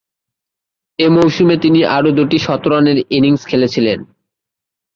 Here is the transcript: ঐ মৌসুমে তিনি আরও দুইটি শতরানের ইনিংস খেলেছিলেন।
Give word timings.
ঐ 0.99 1.05
মৌসুমে 1.09 1.55
তিনি 1.57 1.79
আরও 1.95 2.09
দুইটি 2.11 2.37
শতরানের 2.37 2.97
ইনিংস 3.09 3.41
খেলেছিলেন। 3.45 3.99